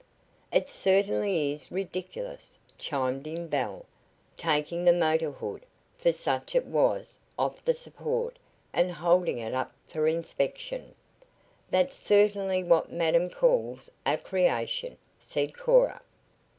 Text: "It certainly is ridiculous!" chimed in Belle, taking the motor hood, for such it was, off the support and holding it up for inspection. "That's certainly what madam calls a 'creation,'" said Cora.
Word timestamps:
"It 0.51 0.67
certainly 0.67 1.53
is 1.53 1.71
ridiculous!" 1.71 2.57
chimed 2.79 3.27
in 3.27 3.47
Belle, 3.49 3.85
taking 4.35 4.83
the 4.83 4.93
motor 4.93 5.29
hood, 5.29 5.63
for 5.95 6.11
such 6.11 6.55
it 6.55 6.65
was, 6.65 7.19
off 7.37 7.63
the 7.63 7.75
support 7.75 8.39
and 8.73 8.91
holding 8.91 9.37
it 9.37 9.53
up 9.53 9.71
for 9.87 10.07
inspection. 10.07 10.95
"That's 11.69 11.97
certainly 11.97 12.63
what 12.63 12.91
madam 12.91 13.29
calls 13.29 13.91
a 14.03 14.17
'creation,'" 14.17 14.97
said 15.19 15.55
Cora. 15.55 16.01